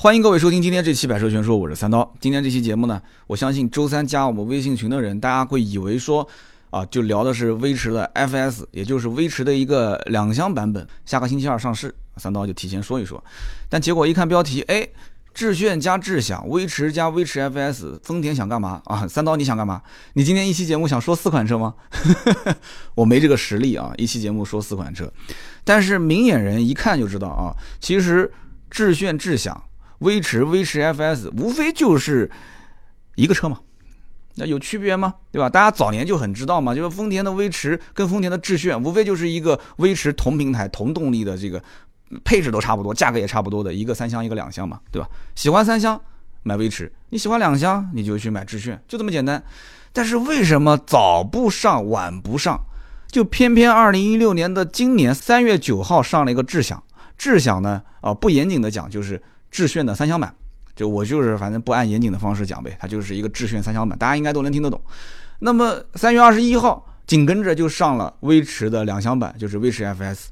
[0.00, 2.08] 欢迎各位收听今天这期《百车全说》，我是三刀。
[2.20, 6.24] 今天这期节目呢，我相信周三加我们微信群的人，大家会以为说，
[6.70, 13.20] 啊，就聊的是威驰的 FS，也就是威驰的一个两厢版本，下个星期二上市，三刀就提前说一说。
[13.68, 14.86] 但结果一看标题，哎，
[15.34, 19.04] 致炫加智享，威驰加威驰 FS，丰田想干嘛啊？
[19.08, 19.82] 三刀你想干嘛？
[20.12, 21.74] 你今天一期节目想说四款车吗？
[22.94, 25.12] 我没这个实力啊，一期节目说四款车。
[25.64, 28.30] 但是明眼人一看就知道啊，其实
[28.70, 29.60] 致炫、智享。
[29.98, 32.30] 威驰、威驰 FS 无非就是
[33.16, 33.58] 一个车嘛，
[34.36, 35.14] 那有区别吗？
[35.32, 35.50] 对吧？
[35.50, 41.60] 大家早年就很知道嘛，就是丰田的威驰跟丰田的致炫，无非就是一个威驰同平台、同动力的这个
[42.24, 45.08] 配置都差不多，价格也差不多的一个三厢一个两厢嘛，对吧？
[45.34, 46.00] 喜欢三厢
[46.44, 49.42] 买威驰，你喜欢两厢你就去买致炫，就这么简单。
[49.92, 52.60] 但是为什么早不上晚不上，
[53.08, 56.80] 就偏偏二零一六年的今年三月九号上了一个智享？
[57.16, 57.82] 智享呢？
[58.00, 59.20] 啊，不严谨的讲就是。
[59.50, 60.34] 致炫的三厢版，
[60.74, 64.80] 就我就是反正不按严谨的方式讲呗，它就是一个致炫三厢版，大家应该都能听得懂。
[65.40, 70.26] 那么三月二十一号紧跟着就上了威驰的两厢版，就是威驰 FS。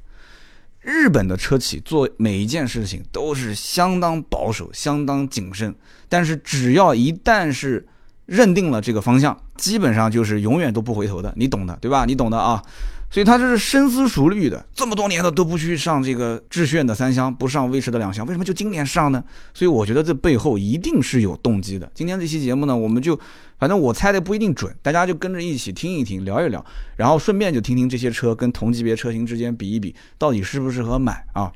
[0.81, 5.75] 日本的车企做每一件事情都是相当保守、相当谨慎，
[6.07, 7.85] 但是只要一旦是
[8.25, 12.05] 认定了这个方向，基本上就是永远都不回头的，你懂的，对吧？
[12.05, 12.63] 你懂的啊。
[13.09, 19.23] 所以他这是深思熟虑的，这么多年了都不去上这个致炫的三厢，不上威驰的两厢，为什么就今年上呢？
[19.53, 21.89] 所以我觉得这背后一定是有动机的。
[21.93, 23.17] 今天这期节目呢，我们就
[23.57, 26.63] 反正我猜的不一定准，大家就跟着一起听一听，聊一聊，
[26.97, 31.49] 然后顺便就听听这些车跟同级别车型之间比一比，到底适不适合买啊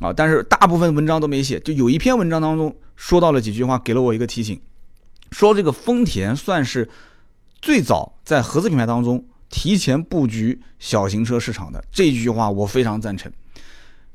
[0.00, 0.10] 啊！
[0.10, 4.58] 但是大部分文章都没写，就有一篇文章当中说到了几句话，给了我一个提醒，
[5.32, 6.88] 说这个丰田算是
[7.60, 9.22] 最早在合资品牌当中。
[9.54, 13.30] 提前布局小型车市场的这句话，我非常赞成。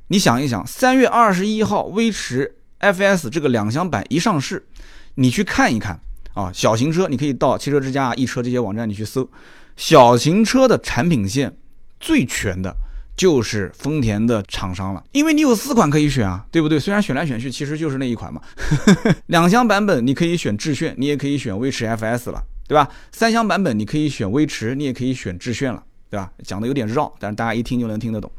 [0.08, 4.68] 你想一想，三月二十一号，威驰 FS 这个两厢版一上市，
[5.16, 5.98] 你去看一看
[6.34, 9.30] 啊，小型车，你可以到汽车之家、啊易车这些网站你去搜，
[9.78, 11.56] 小型车的产品线
[12.02, 12.76] 最全的
[13.16, 16.78] 就是丰田的厂商了，因为你有四款可以选啊，对不对？
[16.78, 18.42] 虽然选来选去，其实就是那一款嘛。
[19.28, 22.44] 两厢版本你可以选致炫，你也可以选威驰 FS 了。
[22.70, 22.88] 对吧？
[23.12, 26.32] 三厢版本你可以选威驰，你也可以选致炫了，对吧？
[26.44, 28.32] 讲的有点绕，但是大家一听就能听得懂。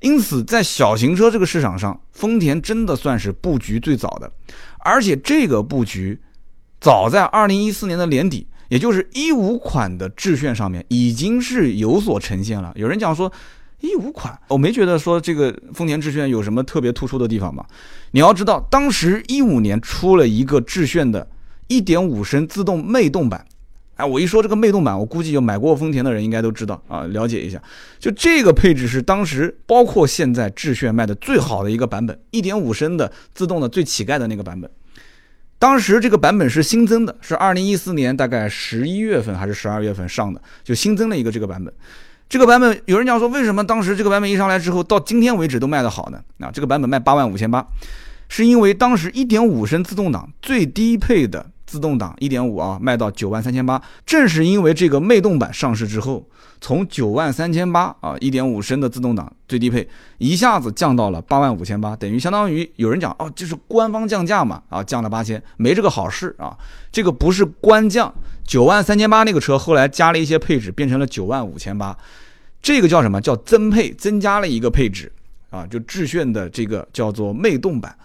[0.00, 4.32] 因此，在小型车这个市场上，丰田真的算是布局最早的，
[4.78, 6.18] 而且这个布局
[6.80, 12.72] 早在二零一四年的年底，也就是一五款的致炫上面已经是有所呈现了。
[12.76, 13.30] 有人讲说
[13.80, 17.66] 一五款，我没觉得说这个丰田致炫有什么特别突出的地方吧？
[18.12, 21.28] 你要知道，当时一五年出了一个致炫的
[21.70, 23.46] 1.5升自动魅动版。
[23.94, 27.62] 哎，我一说这个魅动版，我估计有买过丰田的人应该都知道啊，了解一下。
[27.98, 34.70] 就这个配置是当时包括现在致炫卖的最好的一个版本，一点五升的自动的最乞丐的那个版本。
[35.58, 41.72] 当时这个版本是新增的，是二零一四年大概十一月份还是十二月份上的，就新增了一个这个版本。
[42.26, 46.22] 这个版本有人讲说，为什么当时这个版本一上来之后，到今天为止都卖得好呢？
[46.38, 47.66] 啊，这个版本卖八万五千八，
[48.30, 51.44] 是因为当时一点五升自动挡最低配的。
[51.70, 53.80] 自动挡一点五啊，卖到九万三千八。
[54.04, 56.26] 正是因为这个魅动版上市之后，
[56.60, 59.88] 从九万三千八啊，一点五升的自动挡最低配，
[60.18, 66.58] 一下子降到了八万五千八，等于相当于有人讲哦，就是官方降价嘛啊，降了八千，没这个好事啊。
[66.90, 68.12] 这个不是官降，
[68.44, 71.96] 九万三千八那个车后来加了一些配置，变成了九万五千八，
[72.60, 75.12] 这个叫什么叫增配，增加了一个配置
[75.50, 77.96] 啊，就致炫的这个叫做魅动版。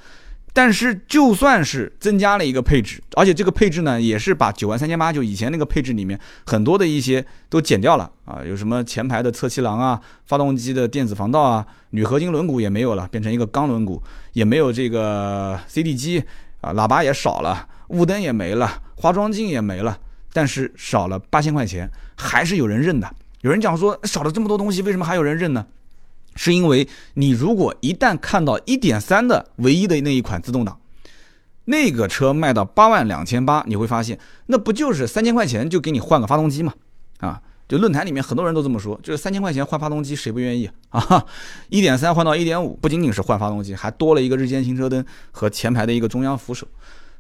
[0.56, 14.02] 但是就算是增加了一个配置，而且这个配置呢，也是把九万三千八就以前那个配置里面很多的一些都减掉了啊，有什么前排的侧气囊啊，发动机的电子防盗啊，铝合金轮毂也没有了，变成一个钢轮毂，
[14.32, 16.24] 也没有这个 CD 机
[16.62, 20.00] 啊，喇叭也少了，雾灯也没了，化妆镜也没了，
[20.32, 23.14] 但是少了八千块钱，还是有人认的。
[23.42, 25.66] 有人讲说少了这么多东西，为什么还有人认呢？
[26.36, 30.80] 是因为你如果一旦看到一点三的唯一的那一款自动挡，
[31.66, 36.74] 那个车卖到八万两千八，你会发现那不就是三千块钱就给你换个发动机嘛？
[37.20, 41.26] 啊，就论坛里面很多人都这么说，就是三千块钱换发动机，谁不愿意 啊？
[41.70, 46.68] 一点三换到一点五，不仅仅是换发动机，还多了一个日间行车灯和前排的一个中央扶手，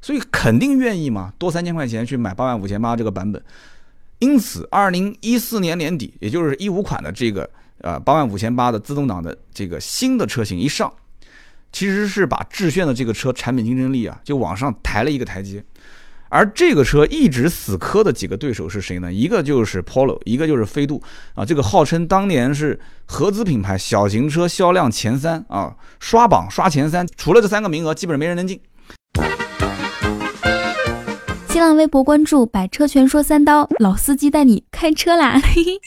[0.01, 3.41] 所以肯定愿意嘛，多三千块钱去买八万五千八这个版本。
[4.19, 7.49] 因此，二零一四年年底，也就是一五款的这个。
[7.81, 10.91] 呃，八万五千八的自动挡的这个新的车型一上，
[11.71, 15.63] 其实是把致炫的这个车产品竞争力啊，就往上抬了一个台阶。
[16.27, 19.13] 而这个车一直死磕的几个对手是谁呢？
[19.13, 21.01] 一个就是 Polo，一个就是飞度
[21.33, 21.45] 啊。
[21.45, 28.59] 这个号称当年是合资品牌小型车销量前三啊，刷榜刷前三，除了这三个名额，基本上没人能进。
[31.49, 35.39] 新浪微博关注“百车全说三刀”，老司机带你开车啦！
[35.39, 35.79] 嘿嘿。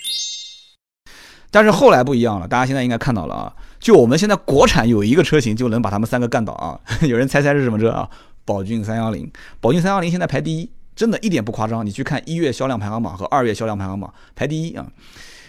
[1.50, 6.78] 但是后来不一样了，大家现在应该看到了啊，就我们现在国产有一个车型就能把他们三个干倒啊！
[7.08, 8.08] 有人猜猜是什么车啊？
[8.44, 9.30] 宝骏三幺零，
[9.60, 11.84] 宝骏三幺零现在排第一，真的一点不夸张。
[11.84, 14.86] 你去看一月销量排行榜和二月销量排行榜，排第一啊。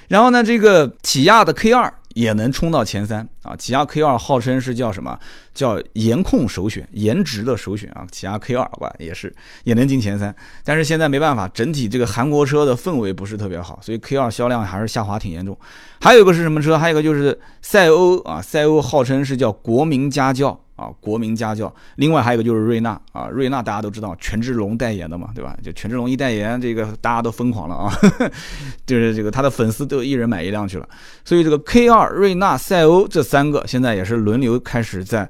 [0.07, 1.93] 然后呢，这个起亚的 K 二。
[2.15, 3.55] 也能冲到前三啊！
[3.55, 5.17] 起亚 K 二号称是叫什么？
[5.53, 8.05] 叫颜控首选，颜值的首选啊！
[8.11, 9.33] 起亚 K 二吧，也是
[9.63, 10.35] 也能进前三。
[10.63, 15.57] 但是现在没办法，整体这个韩国车的氛围不是特别好，所以 K 二销量还是下滑挺严重。
[16.01, 16.77] 还有一个是什么车？
[16.77, 20.59] 还有一个就是赛欧啊，赛欧号称是叫国民家轿。
[20.79, 25.57] 啊，国民家教，另外还有一个就是瑞纳啊，瑞纳大家都知道，权志龙代言的嘛，对吧？
[25.61, 27.91] 就权志龙一代言，这个大家都疯狂了啊，
[28.87, 30.87] 就是这个他的粉丝都一人买一辆去了，
[31.25, 35.29] 所以这个 K 二、瑞纳、赛欧这三个现在也是轮流开始在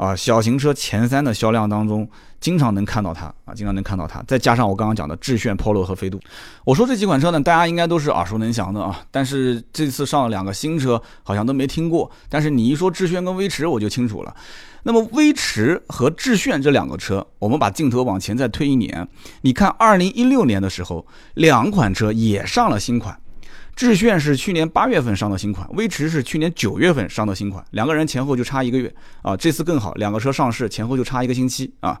[0.00, 2.08] 啊小型车前三的销量当中。
[2.40, 6.18] 经常能看到它啊，经常能看到它，再加上我刚刚讲的致炫、Polo 和飞度，
[6.64, 8.98] 我说这几款车呢，大家应该都是耳熟能详的啊。
[9.10, 12.10] 但是这次上了两个新车，好像都没听过。
[12.30, 14.34] 但是你一说致炫跟威驰，我就清楚了。
[14.84, 19.06] 那么威驰和致炫这两个车，我们把镜头往前再推一年，
[19.42, 23.19] 你看二零一六年的时候，两款车也上了新款。
[23.80, 29.34] 致炫是去年八月份上的新款，威驰是去年九月份上的新款，两个人前后就差一个月啊。
[29.34, 31.98] 这次更好，两个车上市前后就差一个星期啊。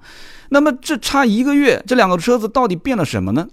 [0.50, 3.48] 那么这差一个月，这两个车子到底变了什么呢？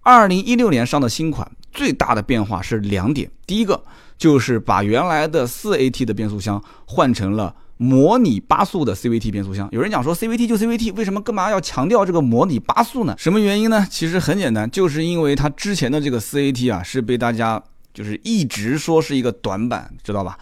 [0.00, 3.84] 二零一六年上的新款最大的变化是两点，第一个
[4.16, 7.54] 就是把原来的四 AT 的变速箱换成了。
[7.78, 13.14] 模拟八速的 CVT 变速箱，有人讲说 CVT 就 CVT，为什么干嘛要强调这个模拟八速呢？
[13.18, 13.86] 什么原因呢？
[13.90, 17.62] 其实很简单，就是因为它之前的这个 4AT 啊，是被大家
[17.92, 20.38] 就是一直说是一个短板，知道吧？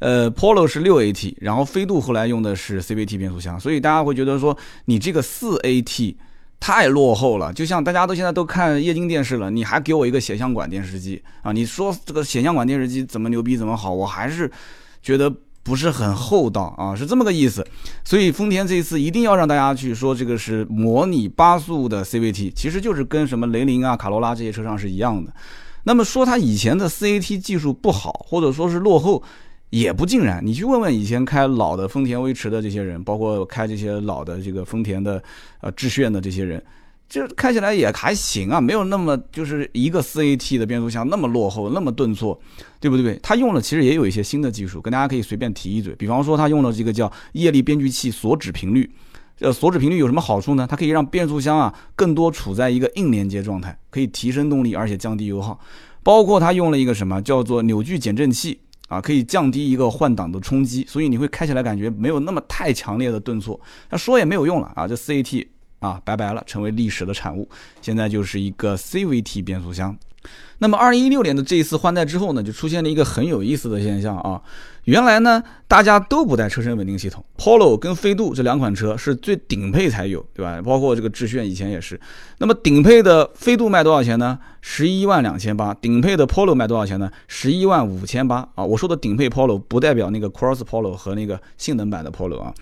[0.00, 4.54] 呃，Polo 是六 AT，然后飞度后来用的是 CVT 变速箱，所以大家会觉得说
[4.84, 6.14] 你这个四 AT
[6.60, 7.50] 太落后了。
[7.54, 11.50] 就像大家都现在都看液晶电视了，你还给我一个显像管电视机啊？
[11.50, 13.90] 你说这个显像管电视机怎么牛逼怎么好？
[13.90, 14.52] 我还是
[15.02, 15.34] 觉得。
[15.68, 17.62] 不是很厚道啊，是这么个意思。
[18.02, 25.30] 所以丰田这一次一定要让大家去说这个是模拟八速的 CVT，其实就是跟什么雷凌啊、卡罗拉这些车上是一样的。
[25.84, 29.22] 那么说它以前的 CAT 技术不好，或者说是落后，
[29.68, 30.40] 也不尽然。
[30.42, 35.22] 你去问问以前开老的丰田威驰的这些人，包括开这些老的这个丰田的
[35.60, 36.64] 呃致炫的这些人。
[37.08, 42.38] 就开起来也还行啊，没有那么就是一个四 AT 的变速箱那么落后，那么顿挫，
[42.78, 43.18] 对不对？
[43.22, 45.94] 它用了其实也有一些新的技术，跟大家可以随便提一嘴。
[45.94, 48.90] 比方说，它用了这个叫液力编辑器锁止频率。
[49.40, 50.66] 呃，锁止频率有什么好处呢？
[50.68, 55.58] 它可以让变速箱啊更多处在一个硬连接状态，可以提升动力，而且降低油耗。
[56.02, 63.58] 包括它用了一个什么叫做扭矩减震器啊，可以降低一个换挡的冲击，所以你会开起来感觉没有那么太强烈的顿挫。
[63.88, 65.46] 那说也没有用了啊，这四 AT。
[65.80, 67.48] 啊，拜拜了，成为历史的产物。
[67.80, 69.96] 现在就是一个 CVT 变速箱。
[70.58, 74.42] 那么，二零一六年的这一次换代之后呢，就出现了一个很有意思的现象啊。
[74.84, 80.60] 原来呢，大家都不带车身稳定系统，Polo 跟飞度这两款车是最顶配才有，对吧？
[80.62, 81.98] 包括这个致炫以前也是。
[82.38, 84.36] 那么顶配的飞度卖多少钱呢？
[84.60, 85.72] 十一万两千八。
[85.74, 87.08] 顶配的 Polo 卖多少钱呢？
[87.28, 88.64] 十一万五千八啊。
[88.64, 92.52] 我说的顶配 Polo 不代表那个 Cross Polo 和那个性能版的 Polo 啊。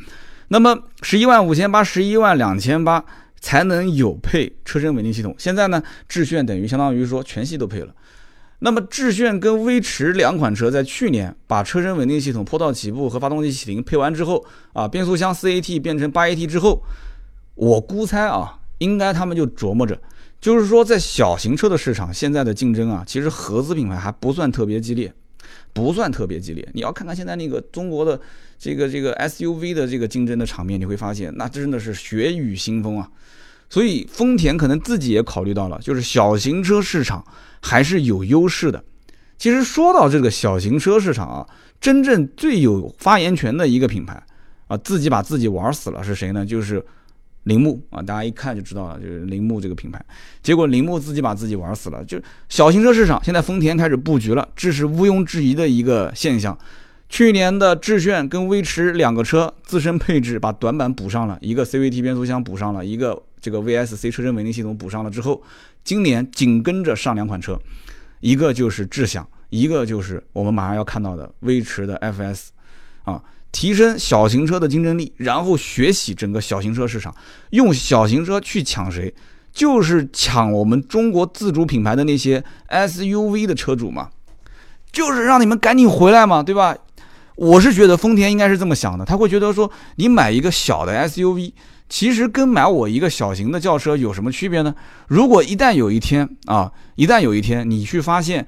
[0.49, 3.05] 那么十一万五千八，十一万两千八
[3.41, 5.35] 才能有配车身稳定系统。
[5.39, 7.95] 现在呢，致炫等于相当于说全系都配了。
[8.61, 14.43] 那么致炫跟威驰两款车在去年把车身稳定系统、坡道起步和发动机启停配完之后，
[14.73, 16.83] 啊，变速箱四 AT 变成八 AT 之后，
[17.55, 20.01] 我估猜啊，应该他们就琢磨着，
[20.41, 25.13] 就是说在小型车的市场，现在的竞争啊，其实合资品牌还不算特别激烈。
[25.73, 28.21] 不算特别激烈，你要看看现在那个中国的
[28.59, 33.11] 这个这个 SUV 的这个竞争的场面，你会发现那真的是血雨腥风啊。
[33.69, 37.25] 所以丰田可能自己也考虑到了，就是小型车市场
[37.61, 38.83] 还是有优势的。
[39.39, 41.47] 其实说到这个小型车市场啊，
[41.81, 44.23] 真正最有发言权的一个品牌
[44.69, 46.45] 啊，自己把自己玩死了是谁呢？
[46.45, 46.85] 就是。
[47.47, 50.05] 铃木啊，大家一看就知道了，就是铃木这个品牌。
[50.43, 56.57] 结果铃木自己把自己玩死了，就小型车市场现在丰田开始布局了，这是毋庸置疑的一个现象。
[57.09, 65.41] 去年的致炫跟威驰两个车自身配置把短板补上了，一个 CVT 变速箱补上了，一个这个 VSC 车身稳定系统补上了之后，
[65.85, 67.57] 今年紧跟着上两款车，
[68.19, 72.49] 一个就是智享，一个就是我们马上要看到的威驰的 FS
[73.05, 73.23] 啊。
[73.53, 77.15] 提升小型车的竞争力，然后学习整个小型车市场，
[77.51, 79.15] 用小型车去抢谁？
[79.53, 84.11] 就是抢我们中国自主品牌的那些 SUV 的车主嘛，
[84.93, 86.77] 就是让你们赶紧回来嘛，对吧？
[87.37, 91.53] 我是觉得丰田应该是这么想的，他会觉得说，你买一个小的 SUV，
[91.89, 94.75] 其实跟买我一个小型的轿车有什么区别呢？
[95.09, 98.47] 如果一旦有一天啊，一旦有一天你去发现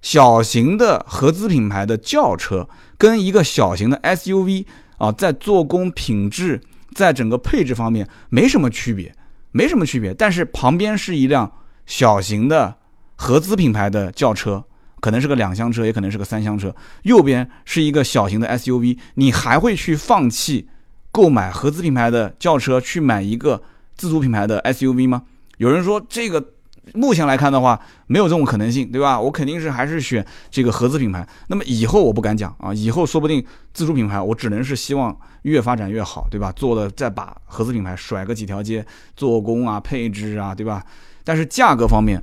[0.00, 4.64] 小型的合资品牌的轿车跟一个小型的 SUV
[4.98, 6.60] 啊，在做工品质，
[6.94, 9.14] 在整个配置方面没什么区别，
[9.52, 11.52] 没什么区别，但是旁边是一辆
[11.84, 12.76] 小型的
[13.14, 14.64] 合资品牌的轿车，
[15.00, 20.68] 可能是个两厢车，也可能是个三厢车，右边是一个小型的 SUV，你还会去放弃？
[21.12, 23.62] 购买合资品牌的轿车去买一个
[23.96, 25.22] 自主品牌的 SUV 吗？
[25.56, 26.52] 有人说这个
[26.94, 29.20] 目前来看的话没有这种可能性，对吧？
[29.20, 31.26] 我肯定是还是选这个合资品牌。
[31.48, 36.52] 那么以后我不敢讲啊，以后说不定自主品牌我只能是希望越发展越好，对吧？
[36.52, 38.84] 做的再把合资品牌甩个几条街，
[39.16, 40.84] 做工啊、配置啊，对吧？
[41.24, 42.20] 但是价格方面，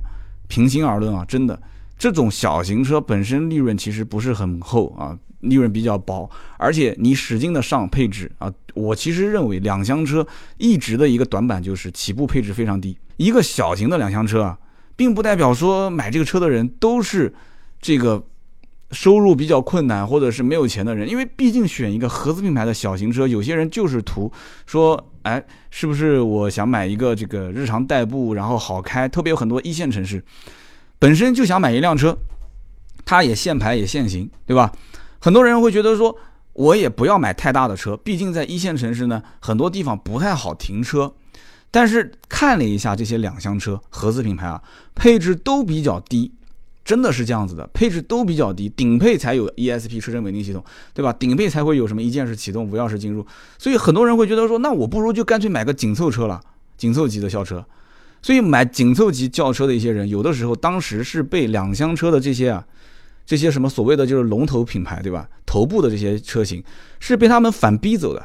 [0.48, 1.60] 平心而论啊，真的
[1.98, 5.16] 这种小型车本身利润其实不是很厚啊。
[5.44, 10.26] 利润比较薄，而且你使劲的上配置啊，我其实认为两厢车
[10.58, 12.96] 一直的一个短板就是起步配置非常低。
[13.16, 14.58] 一个小型的两厢车啊，
[14.96, 17.32] 并不代表说买这个车的人都是
[17.80, 18.24] 这个
[18.90, 24.30] 收入比较困难或者是没有钱的人，因为毕竟选一个合资品牌的小型车，有些人就是图
[24.66, 30.22] 说，哎，是不是我想买一个这个日常代步，然后好开，特别有很多一线城市
[30.98, 32.16] 本身就想买一辆车，
[33.04, 34.72] 它也限牌也限行，对吧？
[35.24, 36.18] 很多人会觉得说，
[36.52, 41.14] 我也不要买太大的车，毕竟在一线城市呢，很多地方不太好停车。
[41.70, 44.62] 但是看了一下这些两厢车，合资品牌啊，
[44.94, 46.30] 配置都比较低，
[46.84, 50.62] 真的是这样子的，配置都比较低，顶配才有 ESP 车身稳定系统，
[50.92, 51.10] 对吧？
[51.14, 53.26] 顶配才会有什么一键式启动、无钥匙进入。
[53.56, 56.38] 所以很多人会觉得说，那我不如就干脆买个紧凑车了，
[56.76, 57.64] 紧凑级的轿车。
[58.20, 62.66] 所以买紧凑级轿车的一些人，有的时候当时是被两厢车的这些啊。
[63.26, 65.28] 这些什么所谓的就是龙头品牌，对吧？
[65.46, 66.62] 头部的这些车型
[67.00, 68.22] 是被他们反逼走的。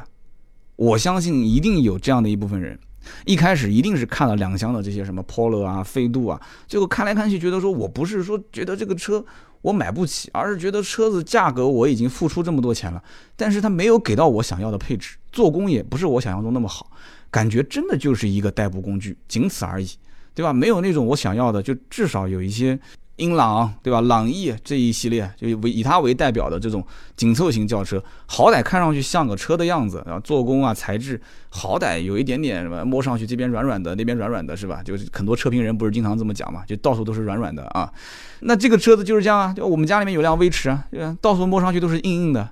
[0.76, 2.78] 我相信一定有这样的一部分人，
[3.24, 9.24] 一开始一定是看了两厢的这些什么 Polo 啊、飞度啊，最后看来看去，觉得说我不是说觉得这个车
[9.62, 13.02] 我买不起，而是觉得车子价格我已经付出这么多钱了，
[13.36, 16.90] 但是它没有给到我想要的配置，做工也不是我想象中那么好，
[17.30, 19.88] 感觉真的就是一个代步工具，仅此而已，
[20.34, 20.52] 对吧？
[20.52, 22.78] 没有那种我想要的，就至少有一些。
[23.20, 24.00] 英朗对吧？
[24.00, 26.84] 朗逸这一系列就为以它为代表的这种
[27.16, 34.82] 紧凑型轿车，好歹看上去像个车的样子啊，做工啊材质好歹有一点点什么，摸上去这边软软的，那边软软的，是吧？
[34.82, 37.92] 就是很多车评人不是经常这么讲嘛，就到处都是软软的啊。
[38.40, 41.14] 那这个车子就是这样啊，就我们家里面有辆威驰啊，对吧？
[41.20, 42.48] 到处摸上去都是硬硬的，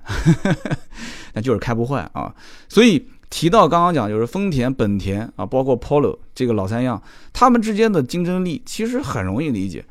[1.33, 2.33] 那就是开不坏啊。
[2.67, 7.01] 所以提到刚刚讲就是丰田、本田啊，包括 Polo 这个老三样，
[7.33, 9.83] 他们之间的竞争力其实很容易理解。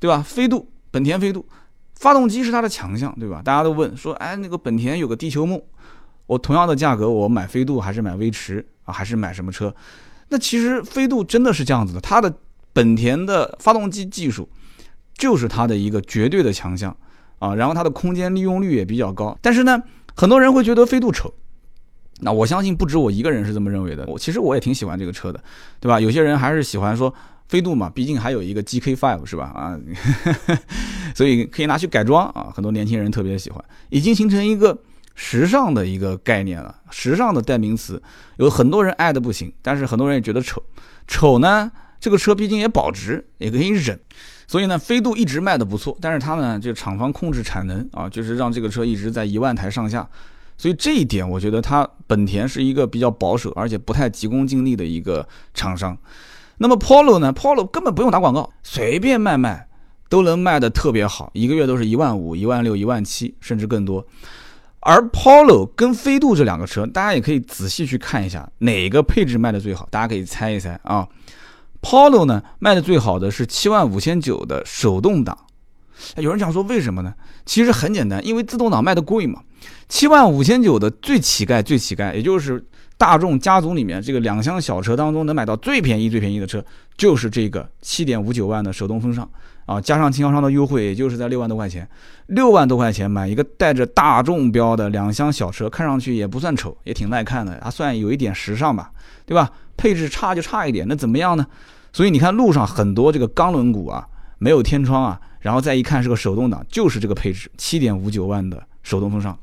[0.00, 0.22] 对吧？
[0.22, 1.44] 飞度，本田飞度，
[1.96, 3.42] 发动机是它的强项，对吧？
[3.44, 5.60] 大家都问说，哎，那个本田有个地球梦，
[6.26, 9.74] 我同样的价格，我买飞度还是买威驰啊，还是买什么车？
[10.28, 12.32] 那其实飞度真的是这样子的，它的
[12.72, 14.48] 本田的发动机技术
[15.14, 16.96] 就是它的一个绝对的强项
[17.40, 19.36] 啊，然后它的空间利用率也比较高。
[19.42, 19.82] 但是呢，
[20.14, 21.34] 很多人会觉得飞度丑，
[22.20, 24.06] 那我相信不止我一个人是这么认为的。
[24.06, 25.42] 我其实我也挺喜欢这个车的，
[25.80, 25.98] 对吧？
[25.98, 27.12] 有些人还是喜欢说。
[27.48, 29.44] 飞度嘛，毕竟还有一个 GK5 是吧？
[29.46, 29.78] 啊，
[31.16, 34.78] 所以可以拿去改装啊，很多年轻人特别喜欢，已经形成一个
[35.14, 38.00] 时尚的一个概念了，时尚的代名词，
[38.36, 40.62] 有很多人爱的不行，但是很多人也觉得丑。
[41.06, 43.98] 丑呢，这个车毕竟也保值，也可以忍，
[44.46, 50.06] 所以呢，飞度一直卖的不错，但是它呢，就厂方控制产能啊，就是让这个车一直在一万台上下，
[50.58, 55.96] 所以这一点我觉得它本田是一个比较保守，而且不太急功近利的一个厂商。
[56.58, 59.68] 那么 Polo 呢？Polo 根本不用打广告，随便卖卖
[60.08, 64.04] 都能卖的特别好，一个月都是一万五、一万六、一万七，甚至更多。
[64.80, 69.86] 而 Polo 跟飞度这两个车，大家也可以仔细去看一下，哪个配置卖的最好？
[69.90, 71.06] 大家可以猜一猜啊。
[71.80, 75.38] Polo 呢卖的最好的是七万五千九的手动挡。
[76.16, 77.14] 有人讲说为什么呢？
[77.46, 79.42] 其实很简单，因为自动挡卖的贵嘛。
[79.88, 82.66] 七万五千九的最乞丐，最乞丐，也就是。
[82.98, 86.62] 大众家族里面这个两厢小车当中能买到最便宜最便宜的车，
[86.96, 89.26] 就是这个七点五九万的手动风尚
[89.64, 91.88] 啊，加上经销商的优惠，也就是在六万多块钱。
[92.26, 98.90] 六万多块钱买一个带着大众标的两厢小车，看上去也不算丑，也挺耐看的，还算有一点时尚吧，
[99.24, 99.50] 对吧？
[99.76, 101.46] 配置差就差一点，那怎么样呢？
[101.92, 104.04] 所以你看路上很多这个钢轮毂啊，
[104.38, 109.38] 没有天窗啊，然后再一看是个手动挡，就是这个配置，七点五九万的手动风尚。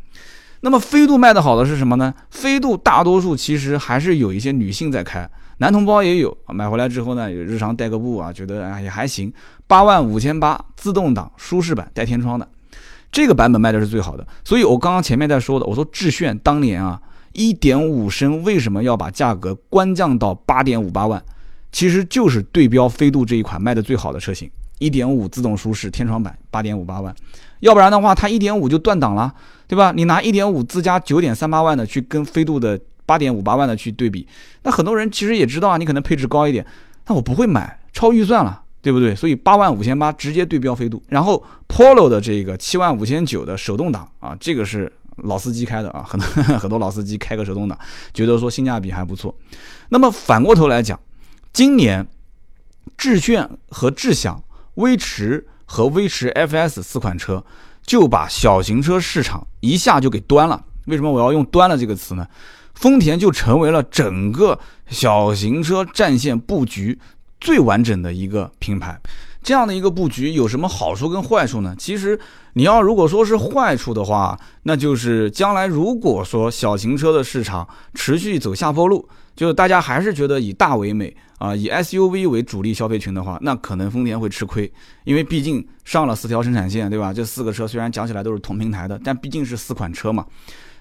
[0.66, 2.12] 那么飞度卖的好的是什么呢？
[2.32, 5.30] 飞度大多数其实还是有一些女性在开，
[5.60, 6.36] 男同胞也有。
[6.48, 9.32] 买回来之后呢，有日常代个步啊，觉得哎也还行。
[9.68, 12.50] 八万五千八，自动挡，舒适版，带天窗的，
[13.12, 14.26] 这个版本卖的是最好的。
[14.44, 17.00] 所以我刚刚前面在说的，我说致炫当年啊，
[17.34, 21.24] 一点五升为什么要把价格关降到八点五八万？
[21.72, 27.16] 其实就是对标飞度这一款卖的最好的车型，一点五自动舒适天窗版八点五八万，
[27.62, 29.34] 要不然的话它一点五就断档了，
[29.68, 29.92] 对吧？
[29.96, 34.28] 你拿一点五自家九点三八万的去跟飞度的八点五八万的去对比，
[34.64, 36.66] 那很多人其实也知道啊，你可能配置高一点，
[37.08, 39.16] 那我不会买，超预算了，对不对？
[39.16, 46.28] 所以八万五千八直接对标飞度，然后 Polo 的这个七万五千九的手动挡啊，这个是老司机开的啊，很多
[46.60, 47.78] 很多老司机开个手动挡，
[48.14, 49.34] 觉得说性价比还不错。
[49.90, 51.00] 那么反过头来讲。
[51.54, 52.06] 今年，
[52.98, 54.44] 致炫和智享、
[54.76, 57.44] 威驰和威驰 FS 四款车
[57.84, 60.64] 就把小型车市场一下就给端了。
[60.86, 62.28] 为什么我要用“端了”这个词呢？
[62.76, 67.00] 丰田就成为了整个小型车战线布局
[67.40, 69.00] 最完整的一个品牌。
[69.42, 71.76] 这样的一个布局有什么好处跟坏处呢？
[71.78, 72.20] 其实，
[72.58, 79.08] 你要如果说是坏处的话，那就是将来如果说小型车的市场持续走下坡路。
[79.36, 84.72] 就大家还是觉得以大为美啊，以 SUV 为主力消费群的话，那可能丰田会吃亏，
[85.04, 87.12] 因为毕竟上了四条生产线，对吧？
[87.12, 90.26] 这四个车虽然讲起来都是同平台的，但毕竟是四款车嘛，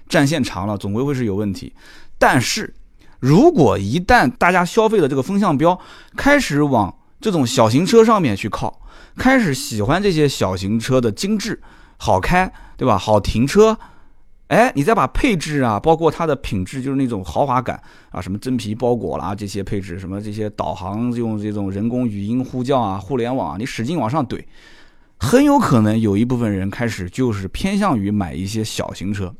[0.07, 1.73] 战线长了，总归会是有问题。
[2.17, 2.73] 但是，
[3.19, 5.77] 如果一旦大家消费的这个风向标
[6.15, 8.81] 开始往这种小型车上面去靠，
[9.17, 11.59] 开始喜欢这些小型车的精致、
[11.97, 12.99] 好开，对吧？
[12.99, 13.75] 好停车。
[14.49, 24.45] 哎，你再把配置啊，包括它的品质，就是那种豪华感啊，什么真皮包裹啦，这些配置，什么这些导航用这种人工语音呼叫啊，互联网啊，你使劲往上怼，
[25.17, 29.33] 很有可能有一部分人开始就是偏向于买一些小型车。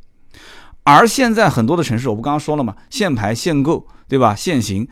[0.82, 2.75] 而现在很多的城市，我不刚刚说了嘛？
[2.89, 4.34] 限牌限购，对吧？
[4.34, 4.88] 限行，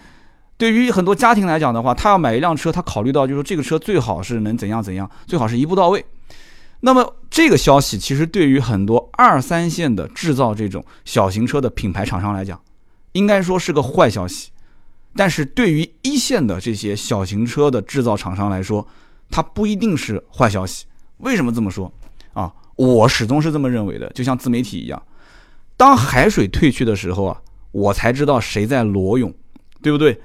[0.58, 6.06] 对于很多家庭来讲的话，他要买一辆车，他考虑到就是说这个车最好是能怎样怎样，最好是一步到位。
[6.82, 12.60] 那么这个消息其实对于很多二三线的制造这种小型车的品牌厂商来讲，
[13.14, 14.52] 应该说是个坏消息。
[15.16, 18.86] 但是对于一线的这些小型车的制造厂商来说，
[19.30, 20.86] 它不一定是坏消息。
[21.18, 21.92] 为什么这么说
[22.34, 22.52] 啊？
[22.76, 24.10] 我始终是这么认为的。
[24.10, 25.02] 就像自媒体一样，
[25.78, 29.34] 当海水退去的时候啊，我才知道谁在裸泳，
[29.82, 30.20] 对不对？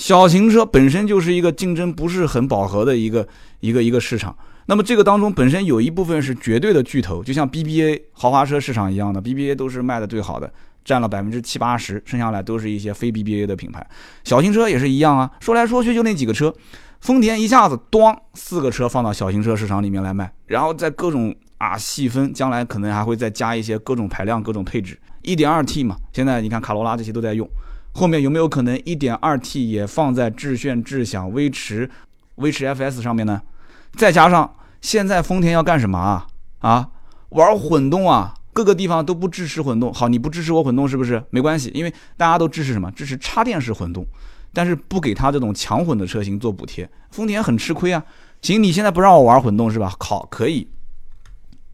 [0.00, 3.28] 小型车本身就是一个竞争不是很饱和的一个
[3.60, 4.34] 一个一个市场。
[4.64, 10.50] 那么这个当中本身有一部分是绝对的巨头，就像 BBA 豪华车市场一样的，BBA 都是卖的最好的，
[10.86, 13.86] 占了百分之七八十，剩下来都是一些非 BBA 的品牌。
[14.24, 16.54] 小型车也是一样啊，说来说去就那几个车，
[17.02, 24.98] 丰田一下子咣四个车放到小型车市场里面来卖，然后在各种啊细分，将来可能还会再加一些各种排量、各种配置。
[25.20, 27.46] 一点二 T 嘛，现在你看卡罗拉这些都在用，
[27.92, 31.90] 后面有没有可能一点二 T 也放在致炫、致享、威驰、
[32.36, 33.42] 威驰 FS 上面呢？
[33.94, 34.54] 再加上。
[34.80, 36.26] 现在丰田要干什么啊？
[36.60, 36.88] 啊，
[37.28, 39.92] 玩混动啊，各个地方都不支持混动。
[39.92, 41.22] 好，你不支持我混动是不是？
[41.28, 42.90] 没关系，因为大家都支持什么？
[42.92, 44.06] 支持插电式混动，
[44.54, 48.02] 但是不给他这种强混的车型做补贴，丰田很吃亏啊。
[48.40, 49.92] 行，你现在不让我玩混动是吧？
[50.00, 50.66] 好，可以。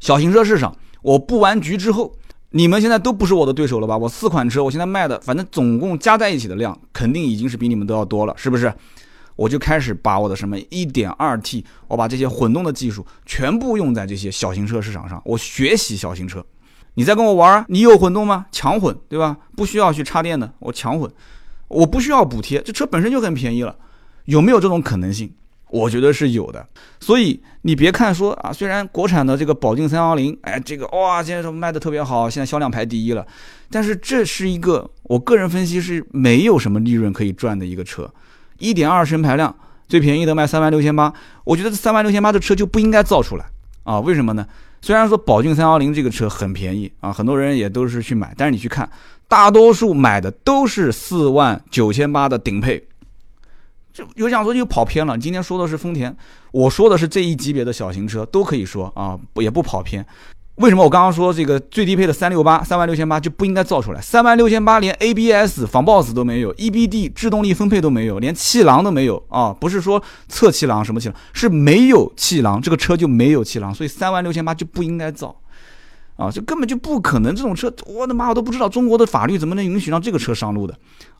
[0.00, 2.12] 小型车市场，我布完局之后，
[2.56, 3.98] 你们现在都不是我的对手了吧？
[3.98, 8.72] 我四款车，我现在卖的，反正总共加在一起的量，肯定已经是比你们都要多了，是不是？
[9.36, 16.42] 我就开始把我的什么一点二 T，我把这些混动的技术全部用在这些小型车市场上，我学习小型车。
[16.94, 17.66] 你在跟我玩啊？
[17.68, 18.46] 你有混动吗？
[18.50, 19.36] 强混，对吧？
[19.54, 21.10] 不需要去插电的，我强混，
[21.68, 23.76] 我不需要补贴，这车本身就很便宜了。
[24.24, 25.30] 有没有这种可能性？
[25.70, 26.66] 我觉得是有的。
[27.00, 33.26] 所以你别看说啊，虽然国产的这个宝骏三幺零，哎，这个哇，现在什么卖的特别好，现在销量排第一了，
[33.70, 38.10] 但是这是一个我个人分析是没有什么利润可以赚的一个车。
[38.58, 39.54] 一点二升排量，
[39.86, 41.12] 最便宜的卖三万六千八，
[41.44, 43.44] 我觉得三万六千八的车就不应该造出来
[43.82, 44.00] 啊！
[44.00, 44.46] 为什么呢？
[44.80, 48.88] 虽然说宝骏三幺零这个车很便宜啊，很多人也都是去买，但是你去看，
[49.28, 52.82] 大多数买的都是四万九千八的顶配，
[53.96, 55.16] 就有想说又跑偏了。
[55.16, 56.14] 今天说的是丰田，
[56.52, 60.04] 我说的是这一级别的小型车都可以说啊，也不跑偏。
[60.56, 64.00] 为什么我刚刚说这个最低配的三六八三万六千八就不应该造出来？
[64.02, 69.50] 三万六千八连 ABS 防抱死都没有，EBD 制动力分配都没有，连气囊都没有啊！
[69.58, 75.34] 不是说侧气囊什么气囊，是没有气囊，这个车就没有气囊，所以三万六千八就不应该造
[76.16, 76.30] 啊！
[76.30, 80.74] 这根本就不可能，这种车我的妈，我都不知道中国的法律怎么能允许让这个车上路的？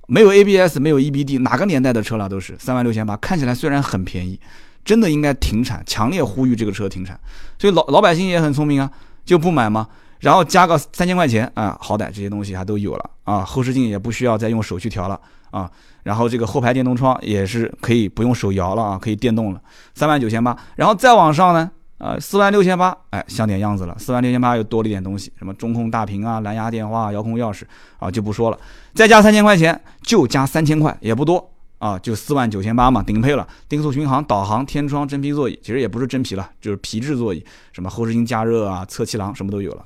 [0.07, 4.39] 没有 ABS，没有 EBD，哪个年代的车了都是三万六千八，看起来虽然很便宜，
[4.85, 7.19] 真的应该停产，强烈呼吁这个车停产。
[7.59, 8.91] 所以老老百姓也很聪明啊。
[9.27, 9.89] 就不买吗？
[10.21, 15.69] 然后加个三千块钱啊，好歹这些东西还都有了啊，后视镜也不需要再用手去调了啊，
[16.05, 19.61] 然后这个后排电动窗也是可以不用手摇了啊，可以电动了，
[19.97, 23.97] 三万九千八，然后再往上呢，啊，四万六千八，哎，像点样子了。
[23.99, 27.63] 四万六千八又多了一点东西，什么中控大屏啊、蓝牙电话、遥控钥匙
[27.99, 28.59] 啊，就不说了。
[28.95, 33.47] 再加三千块钱，就加三千块，也不多啊，就四万九千八嘛，顶配了。
[33.69, 39.85] 定速巡航、导航、天窗、真皮座椅，其实也不是真皮了，就是皮质座椅，什么后视镜加热啊、侧气囊什么都有了。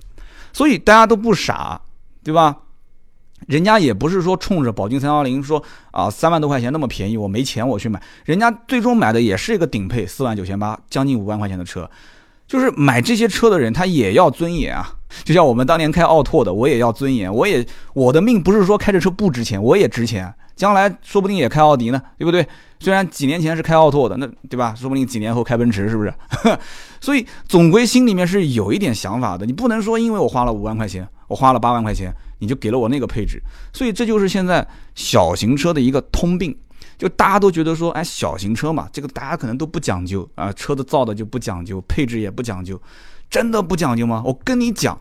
[0.52, 1.80] 所以大家都不傻，
[2.24, 2.56] 对吧？
[3.46, 8.00] 人家也不是说冲着宝骏三幺零说啊三万多块钱那么便宜，我没钱我去买。
[8.24, 11.88] 人家最终买的也是一个顶配四万九千八，将近五万块钱的车。
[12.46, 14.92] 就是买这些车的人，他也要尊严啊。
[15.22, 20.32] 就像我们当年开奥拓的，我也要尊严，我也我的命不是说开着车不值钱，我也值钱。
[20.56, 22.46] 将来说不定也开奥迪呢，对不对？
[22.80, 24.74] 虽然几年前是开奥拓的，那对吧？
[24.76, 26.12] 说不定几年后开奔驰，是不是？
[27.00, 29.46] 所以总归心里面是有一点想法的。
[29.46, 32.14] 你不能说因为我花了五万块钱，我花了八万块钱。
[32.42, 33.38] 你就给了我那个配置，
[33.70, 36.56] 所以这就是现在小型车的一个通病，
[36.96, 42.80] 就大家都觉得说，哎，小型车嘛，这个大家可能都不讲究啊，车子造的就不讲究，配置也不讲究，
[43.28, 44.22] 真的不讲究吗？
[44.24, 44.98] 我跟你讲，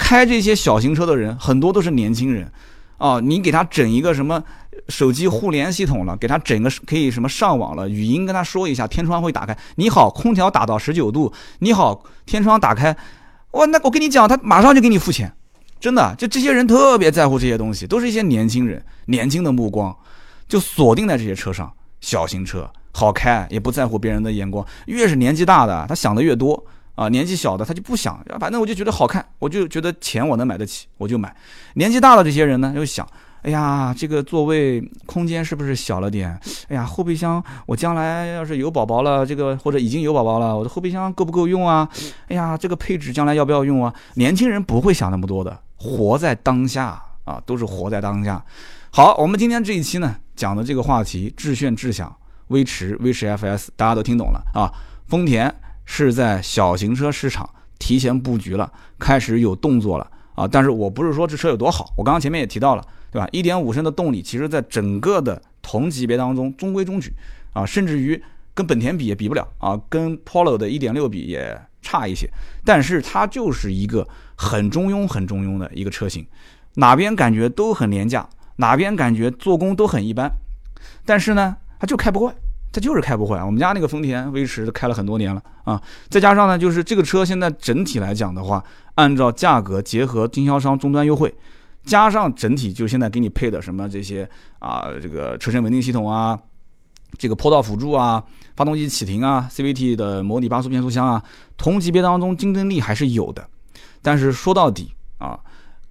[0.00, 2.50] 开这些小型车的人很多都是年轻人，
[2.98, 4.42] 啊，你给他整一个什么
[4.88, 12.96] 手机互联系统了，给他整个可以什么上网了，语音跟他说一下，天窗会打开，你好，空调打到十九度，你好，天窗打开，
[13.52, 15.32] 哇，那我跟你讲，他马上就给你付钱。
[15.80, 19.96] 真的，就这些人特别在乎这些东西，都是一些年轻人，年轻的目光
[20.46, 21.72] 就锁定在这些车上。
[22.00, 24.64] 小型车好开，也不在乎别人的眼光。
[24.86, 26.64] 越是年纪大的，他想的越多
[26.94, 31.34] 啊；年纪小的，他就不想，反正我就觉得好看，我就觉得钱我能买得起，我就买。
[31.74, 33.06] 年纪大的这些人呢，又想。
[33.42, 36.38] 哎呀，这个座位空间是不是小了点？
[36.68, 41.88] 哎呀，后备箱我将来要是有宝宝了，这个或者已经有宝宝了，我的后备箱够不够用啊？
[42.28, 43.94] 哎呀，这个配置将来要不要用啊？
[44.14, 48.44] 年轻人不会想那么多的，活在当下啊，都是活在当下。
[48.90, 52.14] 好，我们今天这一期呢讲的这个话题，致炫、智享、
[52.48, 54.68] 威驰、威驰 FS，大家都听懂了啊？
[55.08, 55.52] 丰田
[55.86, 60.46] 是在小型车市场提前布局了，开始有动作了啊！
[60.46, 62.86] 但是我不是说这车有多好，我刚刚前面也提到了。
[63.12, 63.28] 对吧？
[63.32, 67.12] 一点五升的动力，其实在整个的同级别当中中规中矩
[67.52, 68.22] 啊，甚至于
[68.54, 72.30] 跟本田比也比不了啊，跟 Polo 的一点六比也差一些。
[72.64, 76.26] 但是它就是一个很中庸、很中庸的一个车型，
[76.74, 80.30] 哪边感觉都很廉价，哪边感觉做工都很一般。
[81.04, 82.34] 但是呢，它就开不坏，
[82.72, 83.42] 它就是开不坏。
[83.42, 88.62] 我们家那个丰田威驰开了很多年了啊，再加上呢，就是这个车现在整体来讲的话，
[88.94, 91.34] 按照价格结合经销商终端优惠。
[91.82, 96.38] 加上整体就现在给你配的什么这些啊，这个车身稳定系统啊，
[97.18, 98.22] 这个坡道辅助啊，
[98.56, 101.22] 发动机启停啊，CVT 的模拟八速变速箱啊，
[101.56, 103.46] 同级别当中竞争力还是有的。
[104.02, 105.38] 但是说到底啊，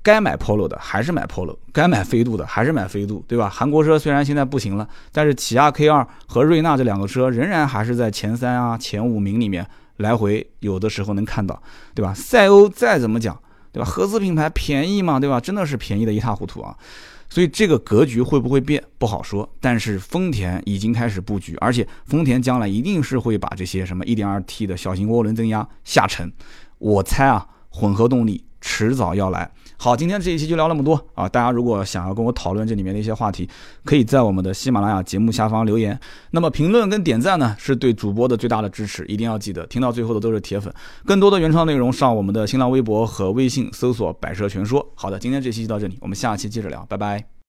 [0.02, 3.50] 该买 Polo 的还是买 Polo，该买飞度的还是买飞度，对吧？
[3.50, 11.62] 韩国车虽然现在不行了，但是起亚 K2 和瑞纳这两个车仍然还是在前三啊、前五名里面来回，有的时候能看到，
[11.94, 12.14] 对吧？
[12.14, 13.38] 赛欧再怎么讲。
[13.72, 13.86] 对吧？
[13.88, 15.40] 合资品牌便宜嘛，对吧？
[15.40, 16.76] 真的是便宜的一塌糊涂啊！
[17.30, 19.48] 所以这个格局会不会变不好说。
[19.60, 26.32] 但是丰田已经开始布局，而且丰田将来一定是会把这些什么 1.2T 的小型涡轮增压下沉。
[26.78, 28.44] 我猜啊，混合动力。
[28.62, 29.50] 迟早要来。
[29.82, 31.30] 好，今天这一期就聊那么多啊！
[31.30, 33.50] 大家如果想要跟我讨论这里面的一些话题，
[33.86, 35.98] 可以在我们的喜马拉雅节目下方留言。
[36.32, 39.66] 那么评论跟点赞呢，是对主播的最大的支持，一定要记得。
[39.68, 40.74] 听到最后的都是铁粉。
[41.06, 44.86] 更多的原创内容，上我们的新浪微博和微信搜索“百车全说”。
[44.96, 47.39] 好的，今天这期就到这里，我们下期接着聊，拜拜。